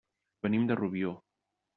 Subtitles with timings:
[0.45, 1.11] Venim de Rubió.